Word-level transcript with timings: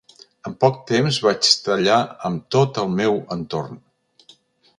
En 0.49 0.53
poc 0.63 0.79
temps 0.91 1.19
vaig 1.27 1.51
tallar 1.67 1.99
amb 2.31 2.49
tot 2.57 2.81
el 2.85 2.91
meu 3.03 3.21
entorn. 3.37 3.79